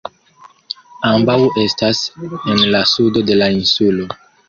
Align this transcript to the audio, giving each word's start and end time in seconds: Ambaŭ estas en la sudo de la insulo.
Ambaŭ 1.09 1.35
estas 1.65 2.01
en 2.41 2.67
la 2.73 2.85
sudo 2.97 3.27
de 3.33 3.41
la 3.43 3.55
insulo. 3.63 4.15